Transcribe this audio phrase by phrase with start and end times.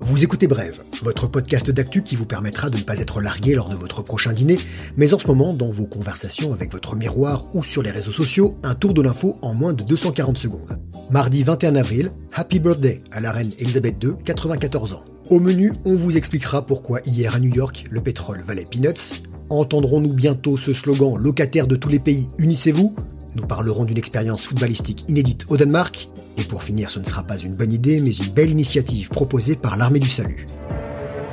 [0.00, 3.68] Vous écoutez Brève, votre podcast d'actu qui vous permettra de ne pas être largué lors
[3.68, 4.58] de votre prochain dîner,
[4.96, 8.56] mais en ce moment, dans vos conversations avec votre miroir ou sur les réseaux sociaux,
[8.62, 10.78] un tour de l'info en moins de 240 secondes.
[11.10, 15.00] Mardi 21 avril, Happy Birthday à la reine Elisabeth II, 94 ans.
[15.28, 19.22] Au menu, on vous expliquera pourquoi hier à New York, le pétrole valait peanuts.
[19.48, 22.94] Entendrons-nous bientôt ce slogan locataire de tous les pays, unissez-vous?
[23.34, 26.08] Nous parlerons d'une expérience footballistique inédite au Danemark.
[26.36, 29.56] Et pour finir, ce ne sera pas une bonne idée, mais une belle initiative proposée
[29.56, 30.46] par l'armée du salut.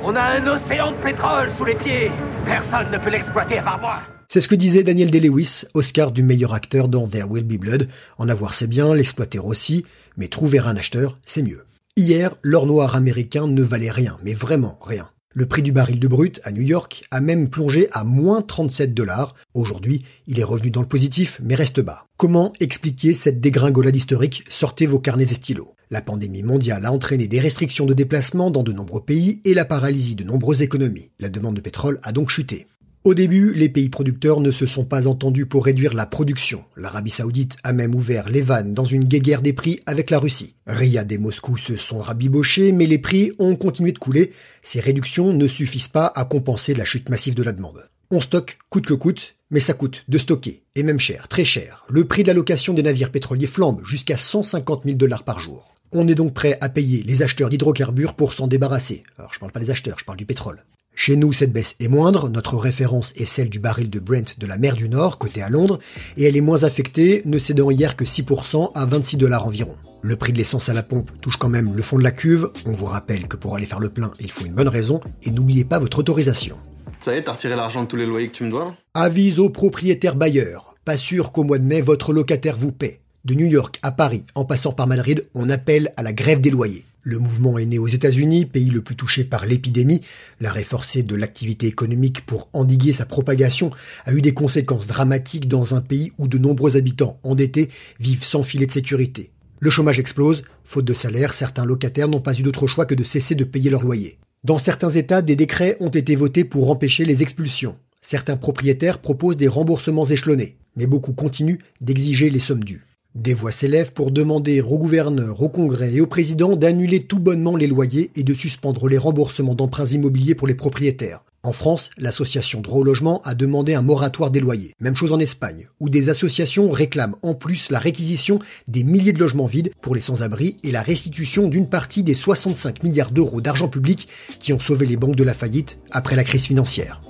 [0.04, 2.10] On a un océan de pétrole sous les pieds.
[2.44, 3.98] Personne ne peut l'exploiter par moi.
[4.28, 7.88] C'est ce que disait Daniel Day-Lewis, Oscar du meilleur acteur dans There Will Be Blood.
[8.18, 9.84] En avoir c'est bien, l'exploiter aussi,
[10.16, 11.64] mais trouver un acheteur, c'est mieux.
[11.96, 15.08] Hier, l'or noir américain ne valait rien, mais vraiment rien.
[15.34, 18.94] Le prix du baril de brut à New York a même plongé à moins 37
[18.94, 19.34] dollars.
[19.52, 22.06] Aujourd'hui, il est revenu dans le positif, mais reste bas.
[22.16, 24.42] Comment expliquer cette dégringolade historique?
[24.48, 25.74] Sortez vos carnets et stylos.
[25.90, 29.66] La pandémie mondiale a entraîné des restrictions de déplacement dans de nombreux pays et la
[29.66, 31.10] paralysie de nombreuses économies.
[31.20, 32.66] La demande de pétrole a donc chuté.
[33.04, 36.64] Au début, les pays producteurs ne se sont pas entendus pour réduire la production.
[36.76, 40.54] L'Arabie Saoudite a même ouvert les vannes dans une guéguerre des prix avec la Russie.
[40.66, 44.32] Riyad et Moscou se sont rabibochés, mais les prix ont continué de couler.
[44.62, 47.88] Ces réductions ne suffisent pas à compenser la chute massive de la demande.
[48.10, 51.84] On stocke coûte que coûte, mais ça coûte de stocker, et même cher, très cher.
[51.88, 55.74] Le prix de la location des navires pétroliers flambe jusqu'à 150 000 dollars par jour.
[55.92, 59.02] On est donc prêt à payer les acheteurs d'hydrocarbures pour s'en débarrasser.
[59.18, 60.64] Alors je parle pas des acheteurs, je parle du pétrole.
[61.00, 64.46] Chez nous, cette baisse est moindre, notre référence est celle du baril de Brent de
[64.48, 65.78] la mer du Nord, côté à Londres,
[66.16, 69.76] et elle est moins affectée, ne cédant hier que 6% à 26 dollars environ.
[70.02, 72.50] Le prix de l'essence à la pompe touche quand même le fond de la cuve,
[72.66, 75.30] on vous rappelle que pour aller faire le plein, il faut une bonne raison, et
[75.30, 76.56] n'oubliez pas votre autorisation.
[77.00, 79.38] Ça y est, t'as retiré l'argent de tous les loyers que tu me dois Avise
[79.38, 83.02] aux propriétaires bailleurs, pas sûr qu'au mois de mai, votre locataire vous paie.
[83.24, 86.50] De New York à Paris, en passant par Madrid, on appelle à la grève des
[86.50, 86.86] loyers.
[87.08, 90.02] Le mouvement est né aux États-Unis, pays le plus touché par l'épidémie.
[90.42, 93.70] L'arrêt forcé de l'activité économique pour endiguer sa propagation
[94.04, 98.42] a eu des conséquences dramatiques dans un pays où de nombreux habitants endettés vivent sans
[98.42, 99.30] filet de sécurité.
[99.58, 103.04] Le chômage explose, faute de salaire, certains locataires n'ont pas eu d'autre choix que de
[103.04, 104.18] cesser de payer leur loyer.
[104.44, 107.78] Dans certains États, des décrets ont été votés pour empêcher les expulsions.
[108.02, 112.84] Certains propriétaires proposent des remboursements échelonnés, mais beaucoup continuent d'exiger les sommes dues.
[113.14, 117.56] Des voix s'élèvent pour demander au gouverneur, au Congrès et au président d'annuler tout bonnement
[117.56, 121.24] les loyers et de suspendre les remboursements d'emprunts immobiliers pour les propriétaires.
[121.42, 124.74] En France, l'association Droit au logement a demandé un moratoire des loyers.
[124.80, 129.20] Même chose en Espagne, où des associations réclament en plus la réquisition des milliers de
[129.20, 133.68] logements vides pour les sans-abri et la restitution d'une partie des 65 milliards d'euros d'argent
[133.68, 134.08] public
[134.40, 137.00] qui ont sauvé les banques de la faillite après la crise financière.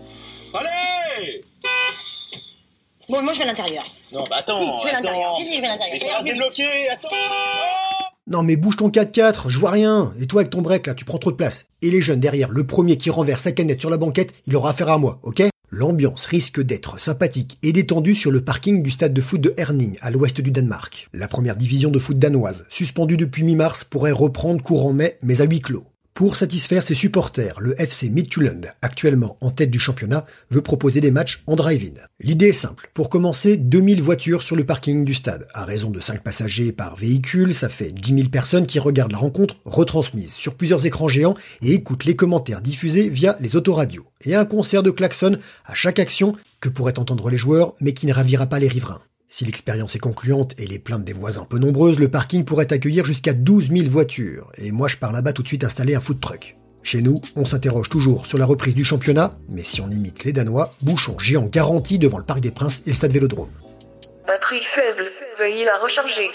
[3.08, 3.84] Bon, moi je vais à l'intérieur.
[4.12, 4.56] Non, bah attends.
[4.58, 5.34] Si, je vais à l'intérieur.
[5.34, 5.92] Si, si, je vais à l'intérieur.
[5.94, 6.32] Mais Ça ça ira va se mieux.
[6.34, 7.08] débloquer, attends.
[8.26, 10.12] Non mais bouge ton 4x4, je vois rien.
[10.20, 11.64] Et toi avec ton break là, tu prends trop de place.
[11.80, 14.70] Et les jeunes derrière, le premier qui renverse sa canette sur la banquette, il aura
[14.70, 15.42] affaire à moi, ok?
[15.70, 19.96] L'ambiance risque d'être sympathique et détendue sur le parking du stade de foot de Herning,
[20.02, 21.08] à l'ouest du Danemark.
[21.14, 25.44] La première division de foot danoise, suspendue depuis mi-mars, pourrait reprendre courant mai, mais à
[25.44, 25.84] huis clos.
[26.18, 31.12] Pour satisfaire ses supporters, le FC Midtjylland, actuellement en tête du championnat, veut proposer des
[31.12, 31.94] matchs en drive-in.
[32.18, 32.90] L'idée est simple.
[32.92, 35.46] Pour commencer, 2000 voitures sur le parking du stade.
[35.54, 39.18] À raison de 5 passagers par véhicule, ça fait 10 000 personnes qui regardent la
[39.18, 44.02] rencontre retransmise sur plusieurs écrans géants et écoutent les commentaires diffusés via les autoradios.
[44.24, 48.06] Et un concert de klaxon à chaque action que pourraient entendre les joueurs, mais qui
[48.06, 48.98] ne ravira pas les riverains.
[49.30, 53.04] Si l'expérience est concluante et les plaintes des voisins peu nombreuses, le parking pourrait accueillir
[53.04, 54.50] jusqu'à 12 000 voitures.
[54.56, 56.56] Et moi, je pars là-bas tout de suite installer un food truck.
[56.82, 60.32] Chez nous, on s'interroge toujours sur la reprise du championnat, mais si on imite les
[60.32, 63.50] Danois, bouchon géant garanti devant le Parc des Princes et le Stade Vélodrome.
[64.26, 65.04] Batterie faible,
[65.38, 66.30] veuillez la recharger.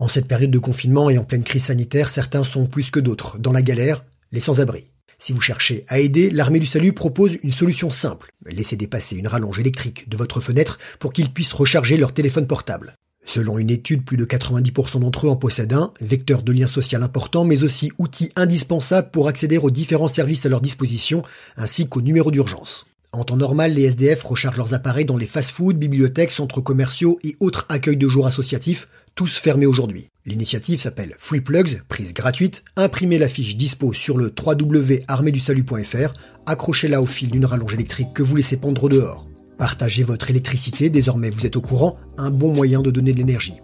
[0.00, 3.38] En cette période de confinement et en pleine crise sanitaire, certains sont plus que d'autres
[3.38, 4.91] dans la galère, les sans-abri.
[5.24, 8.32] Si vous cherchez à aider, l'armée du salut propose une solution simple.
[8.44, 12.96] Laissez dépasser une rallonge électrique de votre fenêtre pour qu'ils puissent recharger leur téléphone portable.
[13.24, 17.04] Selon une étude, plus de 90% d'entre eux en possèdent un, vecteur de lien social
[17.04, 21.22] important, mais aussi outil indispensable pour accéder aux différents services à leur disposition,
[21.56, 22.84] ainsi qu'aux numéros d'urgence.
[23.12, 27.36] En temps normal, les SDF rechargent leurs appareils dans les fast-foods, bibliothèques, centres commerciaux et
[27.38, 30.08] autres accueils de jour associatifs, tous fermés aujourd'hui.
[30.24, 32.62] L'initiative s'appelle Free Plugs, prise gratuite.
[32.76, 36.14] Imprimez la fiche dispo sur le www.armédusalut.fr,
[36.46, 39.28] accrochez-la au fil d'une rallonge électrique que vous laissez pendre dehors.
[39.58, 43.54] Partagez votre électricité, désormais vous êtes au courant, un bon moyen de donner de l'énergie.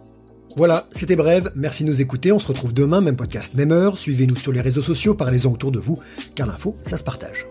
[0.56, 3.96] Voilà, c'était bref, merci de nous écouter, on se retrouve demain, même podcast, même heure,
[3.96, 6.00] suivez-nous sur les réseaux sociaux, parlez-en autour de vous,
[6.34, 7.46] car l'info, ça se partage.